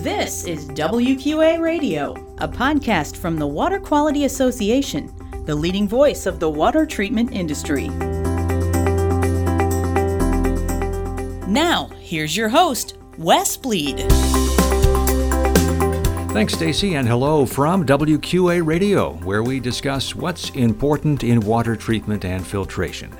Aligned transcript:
This 0.00 0.44
is 0.44 0.66
WQA 0.68 1.60
Radio, 1.60 2.14
a 2.38 2.48
podcast 2.48 3.18
from 3.18 3.36
the 3.36 3.46
Water 3.46 3.78
Quality 3.78 4.24
Association, 4.24 5.12
the 5.44 5.54
leading 5.54 5.86
voice 5.86 6.24
of 6.24 6.40
the 6.40 6.48
water 6.48 6.86
treatment 6.86 7.32
industry. 7.32 7.88
Now, 11.46 11.90
here's 12.00 12.34
your 12.34 12.48
host, 12.48 12.96
Wes 13.18 13.58
Bleed. 13.58 13.98
Thanks, 16.32 16.54
Stacy, 16.54 16.94
and 16.94 17.06
hello 17.06 17.44
from 17.44 17.84
WQA 17.84 18.64
Radio, 18.64 19.18
where 19.18 19.42
we 19.42 19.60
discuss 19.60 20.14
what's 20.14 20.48
important 20.50 21.24
in 21.24 21.40
water 21.40 21.76
treatment 21.76 22.24
and 22.24 22.46
filtration. 22.46 23.14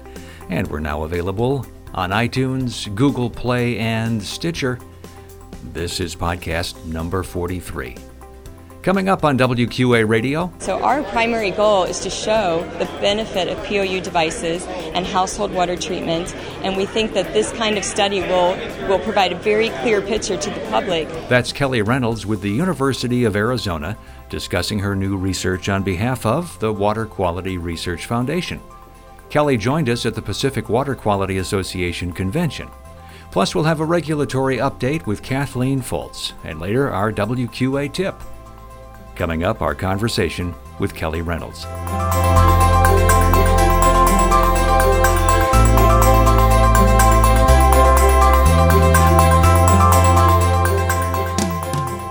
And 0.49 0.67
we're 0.69 0.81
now 0.81 1.03
available 1.03 1.67
on 1.93 2.09
iTunes, 2.09 2.93
Google 2.95 3.29
Play, 3.29 3.79
and 3.79 4.23
Stitcher. 4.23 4.79
This 5.63 6.01
is 6.01 6.17
podcast 6.17 6.87
number 6.87 7.23
43. 7.23 7.95
Coming 8.81 9.11
up 9.11 9.25
on 9.25 9.37
WQA 9.37 10.09
Radio. 10.09 10.51
So, 10.59 10.83
our 10.83 11.03
primary 11.03 11.51
goal 11.51 11.85
is 11.85 12.01
to 12.01 12.09
show 12.09 12.67
the 12.79 12.87
benefit 13.03 13.47
of 13.49 13.63
POU 13.67 14.01
devices 14.01 14.67
and 14.95 15.05
household 15.07 15.53
water 15.53 15.77
treatment, 15.77 16.35
and 16.65 16.79
we 16.79 16.87
think 16.87 17.13
that 17.13 17.35
this 17.35 17.53
kind 17.53 17.77
of 17.77 17.85
study 17.85 18.21
will, 18.23 18.57
will 18.89 18.99
provide 19.01 19.33
a 19.33 19.37
very 19.37 19.69
clear 19.83 20.01
picture 20.01 20.39
to 20.39 20.51
the 20.51 20.61
public. 20.71 21.07
That's 21.29 21.53
Kelly 21.53 21.83
Reynolds 21.83 22.25
with 22.25 22.41
the 22.41 22.51
University 22.51 23.25
of 23.25 23.37
Arizona 23.37 23.99
discussing 24.31 24.79
her 24.79 24.97
new 24.97 25.19
research 25.19 25.69
on 25.69 25.83
behalf 25.83 26.25
of 26.25 26.59
the 26.61 26.73
Water 26.73 27.05
Quality 27.05 27.59
Research 27.59 28.07
Foundation. 28.07 28.61
Kelly 29.29 29.59
joined 29.59 29.91
us 29.91 30.07
at 30.07 30.15
the 30.15 30.23
Pacific 30.23 30.71
Water 30.71 30.95
Quality 30.95 31.37
Association 31.37 32.13
convention. 32.13 32.71
Plus, 33.31 33.55
we'll 33.55 33.65
have 33.65 33.81
a 33.81 33.85
regulatory 33.85 34.57
update 34.57 35.07
with 35.07 35.23
Kathleen 35.23 35.81
Foltz, 35.81 36.33
and 36.43 36.61
later 36.61 36.91
our 36.91 37.13
WQA 37.13 37.93
tip. 37.93 38.21
Coming 39.15 39.45
up, 39.45 39.63
our 39.63 39.75
conversation 39.75 40.55
with 40.79 40.95
Kelly 40.95 41.23
Reynolds. 41.23 41.67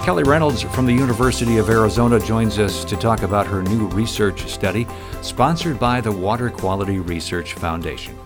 Kelly 0.06 0.24
Reynolds 0.24 0.64
from 0.64 0.86
the 0.86 0.94
University 0.94 1.58
of 1.58 1.70
Arizona 1.70 2.20
joins 2.20 2.58
us 2.58 2.84
to 2.86 2.96
talk 2.96 3.22
about 3.22 3.46
her 3.46 3.62
new 3.62 3.88
research 3.90 4.52
study 4.52 4.88
sponsored 5.22 5.78
by 5.78 6.02
the 6.02 6.12
Water 6.12 6.50
Quality 6.50 7.00
Research 7.00 7.54
Foundation. 7.54 8.18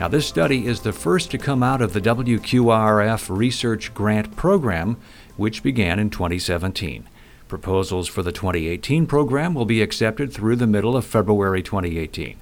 Now, 0.00 0.08
this 0.08 0.26
study 0.26 0.66
is 0.66 0.80
the 0.80 0.94
first 0.94 1.30
to 1.30 1.36
come 1.36 1.62
out 1.62 1.82
of 1.82 1.92
the 1.92 2.00
WQRF 2.00 3.36
Research 3.36 3.92
Grant 3.92 4.34
Program, 4.34 4.96
which 5.36 5.62
began 5.62 5.98
in 5.98 6.08
2017. 6.08 7.06
Proposals 7.48 8.08
for 8.08 8.22
the 8.22 8.32
2018 8.32 9.06
program 9.06 9.52
will 9.52 9.66
be 9.66 9.82
accepted 9.82 10.32
through 10.32 10.56
the 10.56 10.66
middle 10.66 10.96
of 10.96 11.04
February 11.04 11.62
2018. 11.62 12.38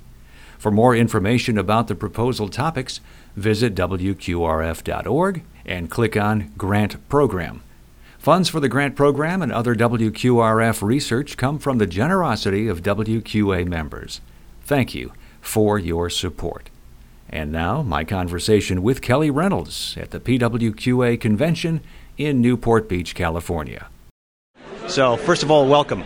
For 0.56 0.70
more 0.70 0.94
information 0.94 1.58
about 1.58 1.88
the 1.88 1.96
proposal 1.96 2.48
topics, 2.48 3.00
visit 3.34 3.74
WQRF.org 3.74 5.42
and 5.66 5.90
click 5.90 6.16
on 6.16 6.52
Grant 6.56 7.08
Program. 7.08 7.62
Funds 8.20 8.48
for 8.48 8.60
the 8.60 8.68
grant 8.68 8.94
program 8.94 9.42
and 9.42 9.50
other 9.50 9.74
WQRF 9.74 10.80
research 10.80 11.36
come 11.36 11.58
from 11.58 11.78
the 11.78 11.86
generosity 11.86 12.68
of 12.68 12.84
WQA 12.84 13.66
members. 13.66 14.20
Thank 14.62 14.94
you 14.94 15.12
for 15.40 15.76
your 15.76 16.08
support. 16.08 16.70
And 17.30 17.52
now, 17.52 17.82
my 17.82 18.04
conversation 18.04 18.82
with 18.82 19.02
Kelly 19.02 19.30
Reynolds 19.30 19.96
at 19.98 20.10
the 20.10 20.20
PWQA 20.20 21.20
convention 21.20 21.82
in 22.16 22.40
Newport 22.40 22.88
Beach, 22.88 23.14
California. 23.14 23.88
So, 24.86 25.16
first 25.18 25.42
of 25.42 25.50
all, 25.50 25.68
welcome. 25.68 26.02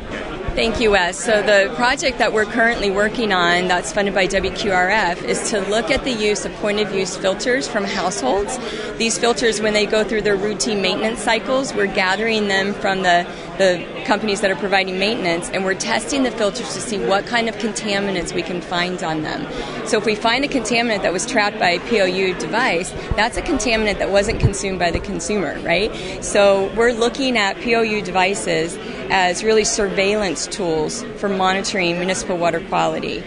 Thank 0.54 0.80
you, 0.80 0.90
Wes. 0.90 1.18
So, 1.18 1.40
the 1.40 1.72
project 1.76 2.18
that 2.18 2.34
we're 2.34 2.44
currently 2.44 2.90
working 2.90 3.32
on, 3.32 3.68
that's 3.68 3.90
funded 3.90 4.12
by 4.12 4.26
WQRF, 4.26 5.22
is 5.24 5.48
to 5.50 5.60
look 5.70 5.90
at 5.90 6.04
the 6.04 6.12
use 6.12 6.44
of 6.44 6.52
point 6.56 6.78
of 6.78 6.92
use 6.92 7.16
filters 7.16 7.66
from 7.66 7.84
households. 7.84 8.58
These 8.98 9.16
filters, 9.16 9.62
when 9.62 9.72
they 9.72 9.86
go 9.86 10.04
through 10.04 10.22
their 10.22 10.36
routine 10.36 10.82
maintenance 10.82 11.20
cycles, 11.20 11.72
we're 11.72 11.86
gathering 11.86 12.48
them 12.48 12.74
from 12.74 13.02
the, 13.02 13.26
the 13.58 13.86
companies 14.06 14.40
that 14.40 14.50
are 14.50 14.56
providing 14.56 14.98
maintenance 14.98 15.50
and 15.50 15.64
we're 15.64 15.74
testing 15.74 16.22
the 16.22 16.30
filters 16.30 16.74
to 16.74 16.80
see 16.80 16.98
what 16.98 17.26
kind 17.26 17.48
of 17.48 17.54
contaminants 17.56 18.34
we 18.34 18.42
can 18.42 18.60
find 18.60 19.02
on 19.02 19.22
them. 19.22 19.46
So, 19.86 19.98
if 19.98 20.06
we 20.06 20.14
find 20.14 20.44
a 20.44 20.48
contaminant 20.48 21.02
that 21.02 21.12
was 21.12 21.26
trapped 21.26 21.58
by 21.58 21.70
a 21.70 21.80
POU 21.80 22.34
device, 22.38 22.90
that's 23.16 23.36
a 23.36 23.42
contaminant 23.42 23.98
that 23.98 24.10
wasn't 24.10 24.40
consumed 24.40 24.78
by 24.78 24.90
the 24.90 25.00
consumer, 25.00 25.58
right? 25.60 25.92
So, 26.24 26.72
we're 26.74 26.92
looking 26.92 27.36
at 27.36 27.56
POU 27.60 28.02
devices 28.02 28.76
as 29.10 29.44
really 29.44 29.64
surveillance 29.64 30.46
tools 30.46 31.02
for 31.16 31.28
monitoring 31.28 31.98
municipal 31.98 32.36
water 32.38 32.60
quality. 32.60 33.22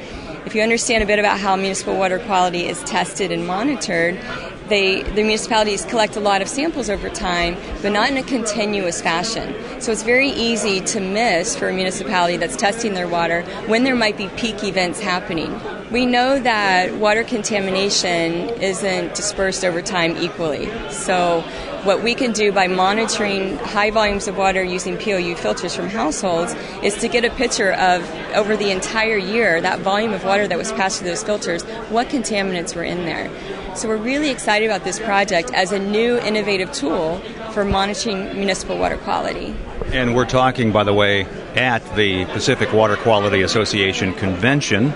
If 0.45 0.53
you 0.53 0.61
understand 0.61 1.03
a 1.03 1.07
bit 1.07 1.17
about 1.17 1.39
how 1.39 1.55
municipal 1.55 1.97
water 1.97 2.19
quality 2.19 2.67
is 2.67 2.83
tested 2.83 3.31
and 3.31 3.47
monitored, 3.47 4.19
they, 4.67 5.03
the 5.03 5.23
municipalities 5.23 5.85
collect 5.85 6.15
a 6.15 6.19
lot 6.19 6.41
of 6.41 6.47
samples 6.47 6.89
over 6.89 7.09
time, 7.09 7.55
but 7.81 7.91
not 7.91 8.09
in 8.09 8.17
a 8.17 8.23
continuous 8.23 9.01
fashion. 9.01 9.53
So 9.81 9.91
it's 9.91 10.03
very 10.03 10.29
easy 10.29 10.81
to 10.81 10.99
miss 10.99 11.55
for 11.55 11.69
a 11.69 11.73
municipality 11.73 12.37
that's 12.37 12.55
testing 12.55 12.93
their 12.93 13.07
water 13.07 13.43
when 13.67 13.83
there 13.83 13.95
might 13.95 14.17
be 14.17 14.27
peak 14.29 14.63
events 14.63 14.99
happening. 14.99 15.59
We 15.91 16.05
know 16.05 16.39
that 16.39 16.95
water 16.95 17.23
contamination 17.23 18.49
isn't 18.61 19.15
dispersed 19.15 19.63
over 19.63 19.81
time 19.81 20.17
equally. 20.17 20.67
So 20.89 21.41
what 21.85 22.01
we 22.01 22.15
can 22.15 22.31
do 22.31 22.51
by 22.51 22.67
monitoring 22.67 23.57
high 23.59 23.91
volumes 23.91 24.27
of 24.27 24.35
water 24.35 24.63
using 24.63 24.97
POU 24.97 25.35
filters 25.35 25.75
from 25.75 25.87
households 25.87 26.53
is 26.81 26.95
to 26.97 27.07
get 27.07 27.23
a 27.23 27.29
picture 27.29 27.73
of 27.73 28.09
over 28.33 28.57
the 28.57 28.71
entire 28.71 29.17
year 29.17 29.61
that 29.61 29.79
volume 29.81 30.11
of 30.11 30.23
water 30.23 30.47
that 30.47 30.57
was 30.57 30.71
passed 30.71 30.99
through 30.99 31.09
those 31.09 31.23
filters, 31.23 31.61
what 31.89 32.07
contaminants 32.07 32.75
were 32.75 32.83
in 32.83 33.05
there. 33.05 33.29
So 33.75 33.89
we're 33.89 33.97
really 33.97 34.29
excited 34.29 34.67
about 34.67 34.85
this 34.85 34.99
project 34.99 35.51
as 35.53 35.73
a 35.73 35.79
new 35.79 36.17
innovative 36.19 36.71
tool 36.71 37.19
for 37.51 37.65
monitoring 37.65 38.33
municipal 38.33 38.77
water 38.77 38.95
quality. 38.97 39.53
And 39.87 40.15
we're 40.15 40.25
talking, 40.25 40.71
by 40.71 40.85
the 40.85 40.93
way, 40.93 41.25
at 41.55 41.79
the 41.97 42.23
Pacific 42.27 42.71
Water 42.71 42.95
Quality 42.95 43.41
Association 43.41 44.13
convention 44.13 44.91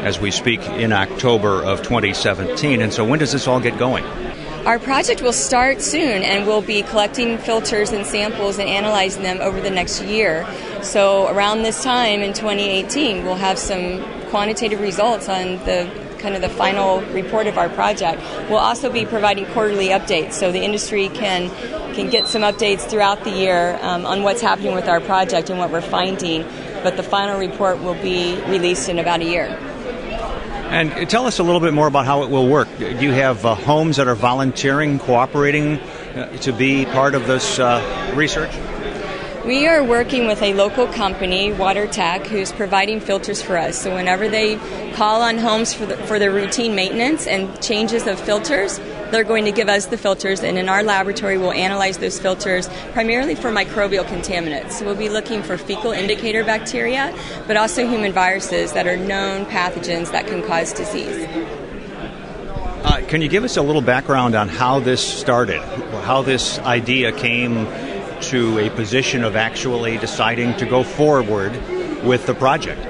as 0.00 0.18
we 0.18 0.30
speak 0.30 0.60
in 0.62 0.92
October 0.92 1.62
of 1.62 1.82
2017. 1.82 2.80
And 2.80 2.90
so 2.90 3.04
when 3.04 3.18
does 3.18 3.32
this 3.32 3.46
all 3.46 3.60
get 3.60 3.78
going? 3.78 4.04
Our 4.64 4.78
project 4.78 5.20
will 5.20 5.34
start 5.34 5.82
soon 5.82 6.22
and 6.22 6.46
we'll 6.46 6.62
be 6.62 6.82
collecting 6.84 7.36
filters 7.36 7.90
and 7.90 8.06
samples 8.06 8.58
and 8.58 8.66
analyzing 8.66 9.24
them 9.24 9.42
over 9.42 9.60
the 9.60 9.70
next 9.70 10.02
year. 10.04 10.46
So 10.82 11.28
around 11.28 11.64
this 11.64 11.82
time 11.82 12.20
in 12.20 12.32
2018, 12.32 13.24
we'll 13.24 13.34
have 13.34 13.58
some 13.58 14.02
quantitative 14.30 14.80
results 14.80 15.28
on 15.28 15.56
the 15.66 15.90
kind 16.22 16.34
of 16.34 16.40
the 16.40 16.48
final 16.48 17.02
report 17.12 17.46
of 17.46 17.58
our 17.58 17.68
project. 17.68 18.22
We'll 18.48 18.58
also 18.58 18.90
be 18.90 19.04
providing 19.04 19.46
quarterly 19.46 19.88
updates 19.88 20.32
so 20.34 20.52
the 20.52 20.62
industry 20.62 21.08
can 21.08 21.50
can 21.94 22.08
get 22.08 22.26
some 22.26 22.42
updates 22.42 22.88
throughout 22.88 23.22
the 23.24 23.30
year 23.30 23.78
um, 23.82 24.06
on 24.06 24.22
what's 24.22 24.40
happening 24.40 24.74
with 24.74 24.88
our 24.88 25.00
project 25.00 25.50
and 25.50 25.58
what 25.58 25.70
we're 25.70 25.82
finding. 25.82 26.42
But 26.82 26.96
the 26.96 27.02
final 27.02 27.38
report 27.38 27.82
will 27.82 28.00
be 28.00 28.40
released 28.46 28.88
in 28.88 28.98
about 28.98 29.20
a 29.20 29.24
year. 29.24 29.58
And 30.72 31.10
tell 31.10 31.26
us 31.26 31.38
a 31.38 31.42
little 31.42 31.60
bit 31.60 31.74
more 31.74 31.86
about 31.86 32.06
how 32.06 32.22
it 32.22 32.30
will 32.30 32.48
work. 32.48 32.66
Do 32.78 32.86
you 32.86 33.12
have 33.12 33.44
uh, 33.44 33.54
homes 33.54 33.98
that 33.98 34.08
are 34.08 34.14
volunteering, 34.14 34.98
cooperating 34.98 35.78
uh, 35.78 36.34
to 36.38 36.52
be 36.52 36.86
part 36.86 37.14
of 37.14 37.26
this 37.26 37.58
uh, 37.58 38.14
research? 38.16 38.52
We 39.46 39.66
are 39.66 39.82
working 39.82 40.28
with 40.28 40.40
a 40.40 40.54
local 40.54 40.86
company, 40.86 41.50
WaterTech, 41.50 42.28
who's 42.28 42.52
providing 42.52 43.00
filters 43.00 43.42
for 43.42 43.58
us. 43.58 43.76
So 43.76 43.92
whenever 43.92 44.28
they 44.28 44.56
call 44.92 45.20
on 45.20 45.36
homes 45.36 45.74
for, 45.74 45.84
the, 45.84 45.96
for 45.96 46.20
their 46.20 46.30
routine 46.30 46.76
maintenance 46.76 47.26
and 47.26 47.60
changes 47.60 48.06
of 48.06 48.20
filters, 48.20 48.78
they're 49.10 49.24
going 49.24 49.44
to 49.46 49.50
give 49.50 49.68
us 49.68 49.86
the 49.86 49.98
filters, 49.98 50.44
and 50.44 50.56
in 50.58 50.68
our 50.68 50.84
laboratory, 50.84 51.38
we'll 51.38 51.50
analyze 51.52 51.98
those 51.98 52.20
filters 52.20 52.68
primarily 52.92 53.34
for 53.34 53.50
microbial 53.50 54.04
contaminants. 54.04 54.74
So 54.74 54.84
we'll 54.84 54.94
be 54.94 55.08
looking 55.08 55.42
for 55.42 55.58
fecal 55.58 55.90
indicator 55.90 56.44
bacteria, 56.44 57.12
but 57.48 57.56
also 57.56 57.84
human 57.84 58.12
viruses 58.12 58.72
that 58.74 58.86
are 58.86 58.96
known 58.96 59.44
pathogens 59.46 60.12
that 60.12 60.28
can 60.28 60.46
cause 60.46 60.72
disease. 60.72 61.26
Uh, 62.84 63.02
can 63.08 63.20
you 63.20 63.28
give 63.28 63.42
us 63.42 63.56
a 63.56 63.62
little 63.62 63.82
background 63.82 64.36
on 64.36 64.48
how 64.48 64.78
this 64.78 65.02
started, 65.02 65.60
how 66.04 66.22
this 66.22 66.60
idea 66.60 67.10
came 67.10 67.66
to 68.22 68.58
a 68.58 68.70
position 68.70 69.24
of 69.24 69.36
actually 69.36 69.98
deciding 69.98 70.56
to 70.56 70.66
go 70.66 70.82
forward 70.82 71.52
with 72.04 72.26
the 72.26 72.34
project? 72.34 72.80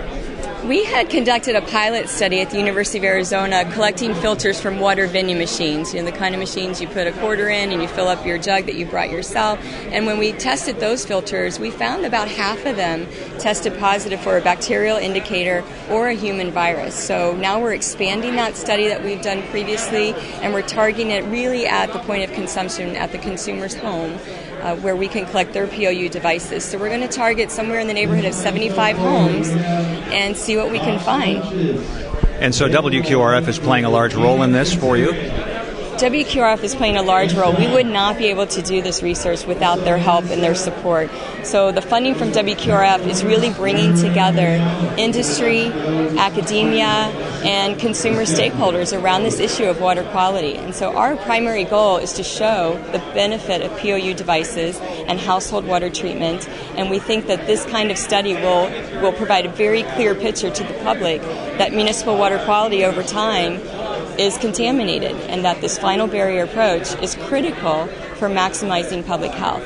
We 0.65 0.85
had 0.85 1.11
conducted 1.11 1.57
a 1.57 1.61
pilot 1.61 2.09
study 2.09 2.41
at 2.41 2.51
the 2.51 2.59
University 2.59 2.99
of 2.99 3.05
Arizona 3.05 3.69
collecting 3.73 4.15
filters 4.15 4.61
from 4.61 4.79
water 4.79 5.09
vending 5.09 5.37
machines, 5.37 5.93
you 5.93 6.01
know, 6.01 6.09
the 6.09 6.17
kind 6.17 6.37
of 6.37 6.39
machines 6.39 6.81
you 6.81 6.87
put 6.87 7.09
a 7.09 7.13
quarter 7.15 7.49
in 7.49 7.73
and 7.73 7.83
you 7.83 7.89
fill 7.89 8.07
up 8.07 8.25
your 8.25 8.39
jug 8.39 8.67
that 8.67 8.77
you 8.77 8.87
brought 8.87 9.11
yourself. 9.11 9.59
And 9.91 10.07
when 10.07 10.19
we 10.19 10.31
tested 10.35 10.79
those 10.79 11.05
filters, 11.05 11.59
we 11.59 11.73
found 11.73 12.07
about 12.07 12.29
half 12.29 12.65
of 12.65 12.77
them 12.77 13.09
tested 13.41 13.77
positive 13.81 14.21
for 14.21 14.39
a 14.39 14.41
bacterial 14.41 14.99
indicator 14.99 15.65
or 15.91 16.07
a 16.07 16.15
human 16.15 16.53
virus. 16.53 16.95
So 16.95 17.35
now 17.35 17.61
we're 17.61 17.75
expanding 17.75 18.37
that 18.37 18.55
study 18.55 18.87
that 18.87 19.03
we've 19.03 19.21
done 19.21 19.43
previously 19.49 20.15
and 20.43 20.55
we're 20.55 20.63
targeting 20.63 21.11
it 21.11 21.25
really 21.25 21.67
at 21.67 21.93
the 21.93 21.99
point 21.99 22.23
of 22.23 22.33
consumption 22.37 22.95
at 22.95 23.11
the 23.11 23.19
consumer's 23.19 23.75
home 23.75 24.17
uh, 24.63 24.77
where 24.77 24.97
we 24.97 25.09
can 25.09 25.27
collect 25.27 25.53
their 25.53 25.67
POU 25.67 26.09
devices. 26.09 26.65
So 26.65 26.79
we're 26.79 26.89
going 26.89 27.01
to 27.01 27.09
target 27.09 27.51
somewhere 27.51 27.81
in 27.81 27.89
the 27.89 27.95
neighborhood 27.95 28.25
of 28.25 28.35
75 28.35 28.97
homes 28.97 29.49
and 29.51 30.37
see 30.37 30.57
what 30.57 30.71
we 30.71 30.79
can 30.79 30.99
find. 31.01 31.43
And 32.41 32.55
so 32.55 32.69
WQRF 32.69 33.47
is 33.49 33.59
playing 33.59 33.85
a 33.85 33.91
large 33.91 34.15
role 34.15 34.43
in 34.43 34.53
this 34.53 34.73
for 34.75 34.97
you? 34.97 35.13
WQRF 36.03 36.65
is 36.65 36.75
playing 36.75 36.97
a 36.97 37.03
large 37.03 37.33
role. 37.33 37.55
We 37.55 37.69
would 37.69 37.87
not 37.87 38.19
be 38.19 38.27
able 38.27 38.49
to 38.49 38.61
do 38.61 38.83
this 38.83 39.05
research 39.05 39.47
without 39.47 39.77
their 39.85 39.99
help 39.99 40.25
and 40.25 40.43
their 40.43 40.57
support. 40.57 41.09
So 41.45 41.71
the 41.71 41.81
funding 41.81 42.17
from 42.17 42.33
WQRF 42.33 43.07
is 43.07 43.23
really 43.23 43.51
bringing 43.51 43.95
together 43.95 44.59
industry, 44.99 45.67
academia, 46.19 47.07
and 47.45 47.79
consumer 47.79 48.23
stakeholders 48.23 49.01
around 49.01 49.23
this 49.23 49.39
issue 49.39 49.67
of 49.67 49.81
water 49.81 50.03
quality. 50.03 50.57
And 50.57 50.75
so 50.75 50.93
our 50.97 51.15
primary 51.15 51.63
goal 51.63 51.99
is 51.99 52.15
to 52.15 52.25
show 52.25 52.83
the 52.91 52.99
benefit 53.15 53.63
of 53.63 53.71
POU 53.79 54.15
devices 54.15 54.81
and 54.81 55.21
household 55.21 55.67
water 55.67 55.89
treatment. 55.89 56.49
And 56.77 56.91
we 56.91 56.99
think 56.99 57.29
that 57.29 57.47
this 57.47 57.65
kind 57.67 57.93
of 57.93 57.97
study 57.97 58.35
will, 58.35 58.69
will 59.01 59.13
provide 59.13 59.47
a 59.47 59.51
very 59.51 59.85
clear 59.95 60.17
picture 60.17 60.51
to 60.51 60.65
the 60.65 60.75
public 60.83 61.23
that 61.59 61.73
municipal 61.73 62.19
water 62.19 62.41
quality 62.45 62.85
over 62.85 63.05
time 63.05 63.61
is 64.19 64.37
contaminated 64.39 65.13
and 65.29 65.45
that 65.45 65.61
this 65.61 65.79
final 65.79 66.07
barrier 66.07 66.45
approach 66.45 66.95
is 67.03 67.15
critical 67.27 67.87
for 68.17 68.29
maximizing 68.29 69.07
public 69.07 69.33
health. 69.33 69.63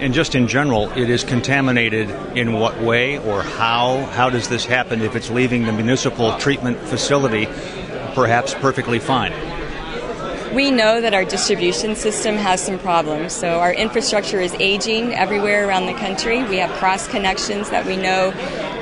And 0.00 0.14
just 0.14 0.34
in 0.34 0.48
general, 0.48 0.90
it 0.92 1.10
is 1.10 1.24
contaminated 1.24 2.10
in 2.36 2.54
what 2.54 2.80
way 2.80 3.18
or 3.18 3.42
how? 3.42 4.04
How 4.12 4.30
does 4.30 4.48
this 4.48 4.64
happen 4.64 5.02
if 5.02 5.14
it's 5.14 5.30
leaving 5.30 5.66
the 5.66 5.72
municipal 5.72 6.36
treatment 6.38 6.78
facility 6.78 7.46
perhaps 8.14 8.54
perfectly 8.54 8.98
fine? 8.98 9.32
We 10.54 10.72
know 10.72 11.00
that 11.00 11.14
our 11.14 11.24
distribution 11.24 11.94
system 11.94 12.34
has 12.34 12.60
some 12.60 12.78
problems. 12.80 13.32
So, 13.32 13.60
our 13.60 13.72
infrastructure 13.72 14.40
is 14.40 14.52
aging 14.54 15.14
everywhere 15.14 15.68
around 15.68 15.86
the 15.86 15.94
country. 15.94 16.42
We 16.42 16.56
have 16.56 16.70
cross 16.78 17.06
connections 17.06 17.70
that 17.70 17.86
we 17.86 17.96
know 17.96 18.32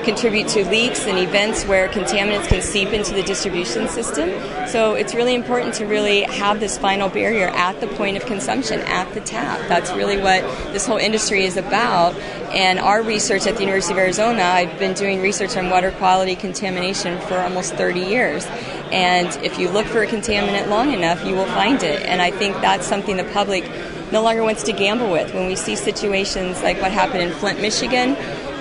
contribute 0.05 0.49
to 0.49 0.65
leaks 0.69 1.07
and 1.07 1.19
events 1.19 1.65
where 1.65 1.89
contaminants 1.89 2.49
can 2.49 2.63
seep 2.63 2.89
into 2.91 3.15
the 3.15 3.23
distribution 3.23 3.89
system. 3.89 4.31
So 4.69 4.95
it's 4.95 5.15
really 5.15 5.35
important 5.35 5.75
to 5.75 5.87
really 5.87 6.23
have 6.23 6.61
this 6.61 6.79
final 6.79 7.09
barrier 7.09 7.49
at 7.49 7.81
the 7.81 7.87
point 7.87 8.17
of 8.17 8.27
consumption, 8.27 8.81
at 8.81 9.13
the 9.15 9.21
tap. 9.21 9.59
That's 9.69 9.93
really 9.93 10.17
what 10.17 10.43
this 10.73 10.87
whole 10.87 10.99
industry 10.99 11.45
is 11.45 11.57
about. 11.57 12.15
And 12.55 12.79
our 12.79 13.03
research 13.03 13.47
at 13.47 13.55
the 13.55 13.61
University 13.61 13.93
of 13.93 13.99
Arizona, 13.99 14.43
I've 14.43 14.79
been 14.79 14.95
doing 14.95 15.21
research 15.21 15.57
on 15.57 15.71
water 15.71 15.91
quality 15.93 16.35
contamination 16.37 17.19
for 17.23 17.39
almost 17.39 17.75
30 17.75 18.01
years. 18.01 18.47
And 18.91 19.29
if 19.45 19.59
you 19.59 19.69
look 19.69 19.87
for 19.87 20.03
a 20.03 20.07
contaminant 20.07 20.69
long 20.69 20.93
enough, 20.93 21.25
you 21.25 21.35
will 21.35 21.47
find 21.47 21.83
it. 21.83 22.03
And 22.07 22.23
I 22.23 22.31
think 22.31 22.55
that's 22.57 22.87
something 22.87 23.17
the 23.17 23.25
public 23.25 23.65
no 24.11 24.23
longer 24.23 24.43
wants 24.43 24.63
to 24.63 24.73
gamble 24.73 25.11
with. 25.11 25.35
When 25.35 25.47
we 25.47 25.57
see 25.57 25.77
situations 25.77 26.63
like 26.63 26.81
what 26.81 26.93
happened 26.93 27.23
in 27.23 27.31
Flint, 27.33 27.61
Michigan, 27.61 28.17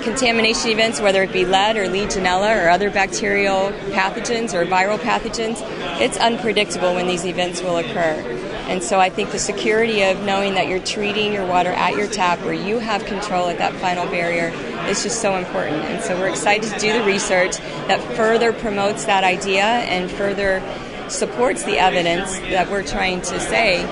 contamination 0.07 0.69
events, 0.69 1.01
whether 1.01 1.21
it 1.21 1.33
be 1.33 1.43
lead 1.43 1.75
or 1.75 1.85
Legionella 1.85 2.63
or 2.63 2.69
other 2.69 2.89
bacterial 2.89 3.73
pathogens 3.91 4.53
or 4.53 4.65
viral 4.65 4.97
pathogens, 4.97 5.57
it's 5.99 6.17
unpredictable 6.17 6.95
when 6.95 7.07
these 7.07 7.25
events 7.25 7.61
will 7.61 7.75
occur. 7.75 8.23
And 8.69 8.81
so 8.81 9.01
I 9.01 9.09
think 9.09 9.31
the 9.31 9.39
security 9.39 10.03
of 10.03 10.23
knowing 10.23 10.53
that 10.53 10.69
you're 10.69 10.79
treating 10.79 11.33
your 11.33 11.45
water 11.45 11.71
at 11.71 11.97
your 11.97 12.07
tap 12.07 12.39
where 12.39 12.53
you 12.53 12.79
have 12.79 13.03
control 13.03 13.49
at 13.49 13.57
that 13.57 13.73
final 13.75 14.05
barrier 14.05 14.49
is 14.87 15.03
just 15.03 15.21
so 15.21 15.35
important. 15.35 15.83
And 15.83 16.01
so 16.01 16.17
we're 16.17 16.29
excited 16.29 16.71
to 16.71 16.79
do 16.79 16.93
the 16.93 17.03
research 17.03 17.57
that 17.87 18.01
further 18.15 18.53
promotes 18.53 19.03
that 19.05 19.25
idea 19.25 19.63
and 19.65 20.09
further 20.09 20.63
supports 21.09 21.63
the 21.63 21.77
evidence 21.79 22.39
that 22.39 22.69
we're 22.69 22.83
trying 22.83 23.21
to 23.21 23.39
say 23.41 23.83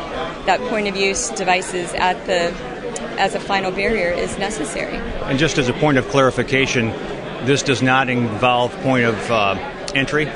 that 0.45 0.61
point 0.69 0.87
of 0.87 0.95
use 0.95 1.29
devices 1.31 1.93
at 1.93 2.25
the 2.25 2.74
as 3.17 3.35
a 3.35 3.39
final 3.39 3.71
barrier 3.71 4.09
is 4.09 4.37
necessary. 4.37 4.97
And 5.23 5.39
just 5.39 5.57
as 5.57 5.69
a 5.69 5.73
point 5.73 5.97
of 5.97 6.07
clarification, 6.09 6.89
this 7.45 7.63
does 7.63 7.81
not 7.81 8.09
involve 8.09 8.71
point 8.81 9.05
of 9.05 9.31
uh, 9.31 9.55
entry? 9.93 10.29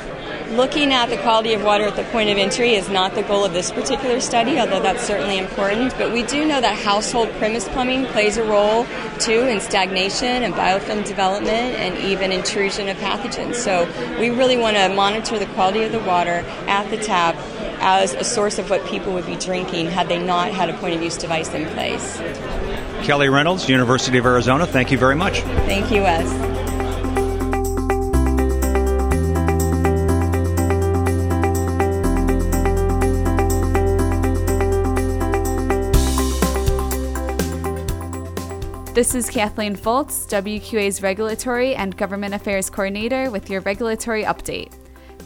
Looking 0.52 0.94
at 0.94 1.10
the 1.10 1.18
quality 1.18 1.54
of 1.54 1.64
water 1.64 1.84
at 1.84 1.96
the 1.96 2.04
point 2.06 2.30
of 2.32 2.38
entry 2.38 2.74
is 2.74 2.90
not 2.90 3.14
the 3.14 3.22
goal 3.22 3.46
of 3.46 3.54
this 3.54 3.70
particular 3.70 4.20
study, 4.20 4.60
although 4.60 4.82
that's 4.82 5.04
certainly 5.04 5.38
important. 5.38 5.96
But 5.96 6.12
we 6.12 6.24
do 6.24 6.44
know 6.44 6.60
that 6.60 6.76
household 6.76 7.30
premise 7.34 7.68
plumbing 7.70 8.08
plays 8.08 8.38
a 8.38 8.44
role 8.44 8.88
too 9.20 9.42
in 9.42 9.62
stagnation 9.62 10.42
and 10.42 10.56
biofilm 10.56 11.06
development 11.06 11.76
and 11.76 11.96
even 12.00 12.32
intrusion 12.32 12.90
of 12.90 12.98
pathogens. 12.98 13.56
So 13.56 13.88
we 14.20 14.32
really 14.32 14.58
want 14.58 14.76
to 14.76 14.90
monitor 14.90 15.38
the 15.38 15.46
quality 15.48 15.84
of 15.84 15.92
the 15.92 16.00
water 16.00 16.44
at 16.66 16.90
the 16.90 16.98
tap 16.98 17.36
as 17.80 18.16
a 18.16 18.24
source 18.24 18.58
of 18.58 18.72
what 18.72 18.84
people 18.88 19.14
would 19.14 19.28
be 19.28 19.36
drinking 19.36 19.86
had 19.86 20.10
they 20.10 20.22
not 20.22 20.52
had 20.52 20.70
a 20.70 20.74
point 20.80 20.96
of 20.96 21.04
use 21.04 21.16
device 21.16 21.54
in 21.54 21.68
place. 21.70 22.20
Kelly 23.04 23.30
Reynolds, 23.30 23.68
University 23.68 24.18
of 24.18 24.26
Arizona, 24.26 24.66
thank 24.66 24.92
you 24.92 24.98
very 24.98 25.16
much. 25.16 25.42
Thank 25.42 25.92
you, 25.92 26.02
Wes. 26.02 26.50
This 38.94 39.16
is 39.16 39.30
Kathleen 39.30 39.78
Foltz, 39.78 40.28
WQA's 40.28 41.02
Regulatory 41.02 41.74
and 41.74 41.96
Government 41.96 42.34
Affairs 42.34 42.70
Coordinator, 42.70 43.32
with 43.32 43.50
your 43.50 43.62
regulatory 43.62 44.26
update. 44.26 44.74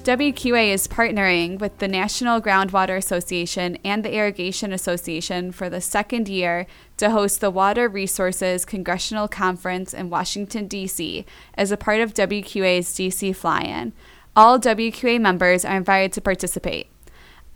WQA 0.03 0.73
is 0.73 0.85
partnering 0.85 1.59
with 1.59 1.77
the 1.77 1.87
National 1.87 2.41
Groundwater 2.41 2.97
Association 2.97 3.77
and 3.85 4.03
the 4.03 4.13
Irrigation 4.13 4.73
Association 4.73 5.53
for 5.53 5.69
the 5.69 5.79
second 5.79 6.27
year 6.27 6.67
to 6.97 7.11
host 7.11 7.39
the 7.39 7.49
Water 7.49 7.87
Resources 7.87 8.65
Congressional 8.65 9.29
Conference 9.29 9.93
in 9.93 10.09
Washington, 10.09 10.67
D.C., 10.67 11.25
as 11.53 11.71
a 11.71 11.77
part 11.77 12.01
of 12.01 12.13
WQA's 12.13 12.93
D.C. 12.93 13.31
fly 13.31 13.61
in. 13.61 13.93
All 14.35 14.59
WQA 14.59 15.21
members 15.21 15.63
are 15.63 15.77
invited 15.77 16.11
to 16.13 16.21
participate. 16.21 16.87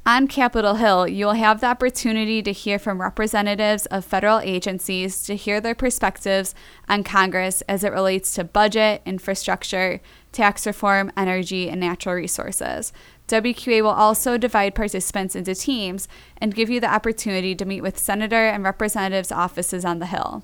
On 0.08 0.26
Capitol 0.26 0.76
Hill, 0.76 1.06
you 1.10 1.26
will 1.26 1.34
have 1.34 1.60
the 1.60 1.68
opportunity 1.68 2.42
to 2.42 2.54
hear 2.54 2.80
from 2.80 3.02
representatives 3.02 3.88
of 3.88 4.06
federal 4.06 4.40
agencies 4.40 5.22
to 5.24 5.36
hear 5.36 5.60
their 5.60 5.76
perspectives 5.76 6.56
on 6.88 7.04
Congress 7.04 7.62
as 7.64 7.84
it 7.84 7.92
relates 7.92 8.34
to 8.36 8.46
budget, 8.46 9.02
infrastructure, 9.06 10.00
tax 10.32 10.66
reform, 10.66 11.12
energy, 11.18 11.70
and 11.70 11.82
natural 11.82 12.16
resources. 12.16 12.94
WQA 13.28 13.82
will 13.82 13.90
also 13.90 14.38
divide 14.38 14.76
participants 14.76 15.36
into 15.36 15.54
teams 15.54 16.08
and 16.38 16.56
give 16.56 16.70
you 16.70 16.80
the 16.80 16.90
opportunity 16.90 17.54
to 17.54 17.66
meet 17.66 17.82
with 17.82 18.00
senator 18.00 18.48
and 18.48 18.64
representatives' 18.64 19.30
offices 19.30 19.84
on 19.84 20.00
the 20.00 20.06
Hill. 20.06 20.42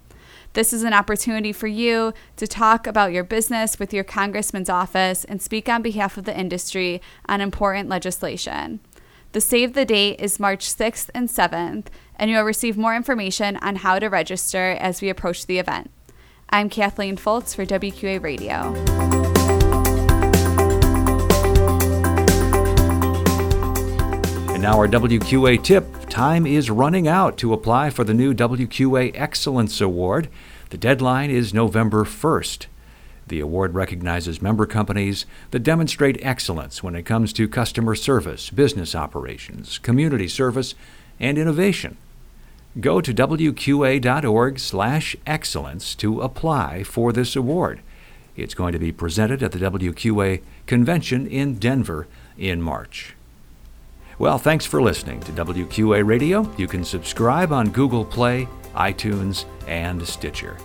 This 0.52 0.74
is 0.74 0.84
an 0.84 0.94
opportunity 0.94 1.54
for 1.54 1.68
you 1.68 2.14
to 2.36 2.48
talk 2.48 2.86
about 2.86 3.14
your 3.14 3.24
business 3.24 3.80
with 3.80 3.94
your 3.94 4.04
congressman's 4.04 4.70
office 4.70 5.24
and 5.24 5.42
speak 5.42 5.70
on 5.70 5.82
behalf 5.82 6.18
of 6.18 6.26
the 6.26 6.38
industry 6.38 7.02
on 7.28 7.40
important 7.40 7.88
legislation. 7.88 8.82
The 9.34 9.42
save 9.42 9.74
the 9.74 9.84
date 9.84 10.20
is 10.20 10.40
March 10.40 10.64
6th 10.64 11.10
and 11.16 11.28
7th, 11.28 11.88
and 12.18 12.30
you'll 12.30 12.44
receive 12.44 12.78
more 12.78 12.96
information 12.96 13.58
on 13.58 13.78
how 13.78 13.98
to 13.98 14.08
register 14.08 14.78
as 14.80 15.02
we 15.02 15.10
approach 15.10 15.48
the 15.48 15.58
event. 15.58 15.90
I'm 16.52 16.70
Kathleen 16.70 17.18
Foltz 17.18 17.56
for 17.56 17.66
WQA 17.66 18.22
Radio. 18.22 18.76
And 24.54 24.62
now, 24.62 24.78
our 24.78 24.88
WQA 24.88 25.64
tip 25.64 26.08
time 26.12 26.46
is 26.46 26.70
running 26.70 27.08
out 27.08 27.36
to 27.40 27.54
apply 27.54 27.90
for 27.90 28.04
the 28.04 28.14
new 28.14 28.36
WQA 28.36 29.14
Excellence 29.16 29.82
Award. 29.82 30.30
The 30.70 30.78
deadline 30.78 31.32
is 31.32 31.56
November 31.56 32.04
1st. 32.04 32.68
The 33.28 33.40
award 33.40 33.74
recognizes 33.74 34.42
member 34.42 34.66
companies 34.66 35.26
that 35.52 35.60
demonstrate 35.60 36.20
excellence 36.22 36.84
when 36.84 36.96
it 36.96 37.04
comes 37.04 37.32
to 37.34 37.48
customer 37.48 37.96
service, 37.96 38.50
business 38.50 38.96
operations, 38.96 39.78
community 39.78 40.28
service, 40.28 40.76
and 41.20 41.38
innovation. 41.38 41.98
Go 42.80 43.02
to 43.02 43.14
wqa.org/excellence 43.14 45.96
to 45.96 46.22
apply 46.22 46.84
for 46.84 47.14
this 47.14 47.36
award. 47.36 47.82
It's 48.36 48.56
going 48.56 48.74
to 48.74 48.80
be 48.80 48.92
presented 48.92 49.44
at 49.44 49.52
the 49.52 49.60
WQA 49.60 50.42
convention 50.66 51.28
in 51.28 51.60
Denver 51.60 52.08
in 52.38 52.62
March. 52.62 53.16
Well, 54.18 54.38
thanks 54.38 54.66
for 54.66 54.82
listening 54.82 55.20
to 55.22 55.32
WQA 55.32 56.06
Radio. 56.06 56.52
You 56.58 56.68
can 56.68 56.84
subscribe 56.84 57.52
on 57.52 57.70
Google 57.70 58.06
Play, 58.06 58.48
iTunes, 58.74 59.46
and 59.68 60.06
Stitcher. 60.08 60.58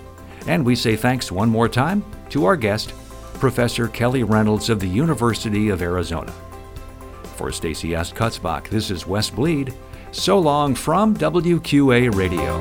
And 0.47 0.65
we 0.65 0.75
say 0.75 0.97
thanks 0.97 1.33
one 1.33 1.49
more 1.49 1.69
time 1.69 2.05
to 2.31 2.45
our 2.45 2.57
guest, 2.57 2.93
Professor 3.35 3.89
Kelly 3.89 4.23
Reynolds 4.23 4.71
of 4.71 4.81
the 4.81 4.89
University 4.89 5.69
of 5.69 5.83
Arizona. 5.83 6.33
For 7.37 7.53
Stacy 7.53 7.95
S. 7.95 8.13
Kutzbach, 8.13 8.69
this 8.69 8.91
is 8.91 9.07
Wes 9.07 9.31
Bleed. 9.31 9.75
So 10.11 10.39
long 10.39 10.75
from 10.75 11.15
WQA 11.17 12.15
Radio. 12.15 12.59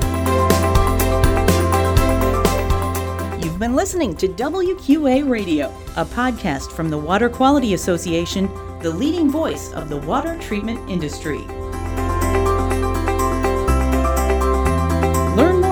You've 3.42 3.58
been 3.58 3.74
listening 3.74 4.14
to 4.16 4.28
WQA 4.28 5.28
Radio, 5.28 5.68
a 5.96 6.04
podcast 6.04 6.70
from 6.72 6.90
the 6.90 6.98
Water 6.98 7.28
Quality 7.28 7.74
Association, 7.74 8.46
the 8.80 8.90
leading 8.90 9.30
voice 9.30 9.72
of 9.72 9.88
the 9.88 9.96
water 9.96 10.38
treatment 10.38 10.88
industry. 10.88 11.40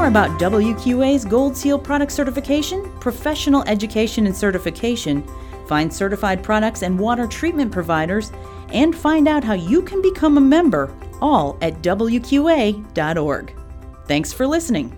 More 0.06 0.24
about 0.24 0.38
WQA's 0.38 1.24
Gold 1.24 1.56
Seal 1.56 1.80
product 1.80 2.12
certification, 2.12 2.88
professional 3.00 3.64
education 3.64 4.26
and 4.26 4.36
certification, 4.36 5.26
find 5.66 5.92
certified 5.92 6.44
products 6.44 6.82
and 6.82 6.96
water 6.96 7.26
treatment 7.26 7.72
providers, 7.72 8.30
and 8.72 8.94
find 8.94 9.26
out 9.26 9.42
how 9.42 9.54
you 9.54 9.82
can 9.82 10.00
become 10.00 10.38
a 10.38 10.40
member, 10.40 10.94
all 11.20 11.58
at 11.60 11.82
WQA.org. 11.82 13.54
Thanks 14.06 14.32
for 14.32 14.46
listening. 14.46 14.96